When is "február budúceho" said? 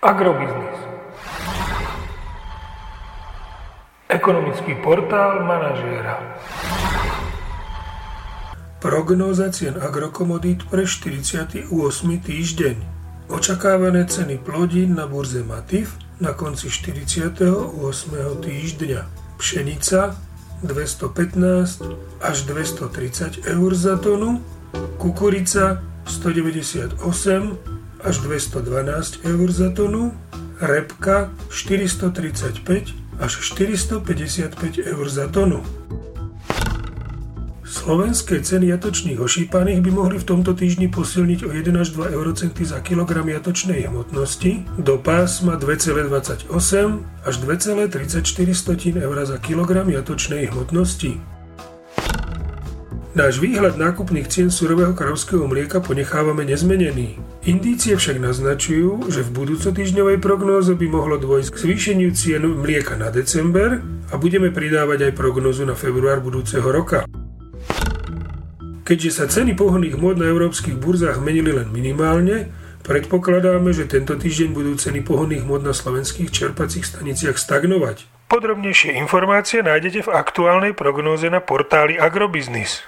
65.74-66.62